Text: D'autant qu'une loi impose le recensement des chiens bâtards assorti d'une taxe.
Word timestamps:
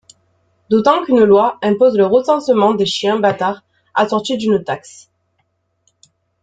D'autant 0.71 1.05
qu'une 1.05 1.23
loi 1.23 1.59
impose 1.61 1.95
le 1.95 2.07
recensement 2.07 2.73
des 2.73 2.87
chiens 2.87 3.19
bâtards 3.19 3.63
assorti 3.93 4.35
d'une 4.35 4.63
taxe. 4.63 5.11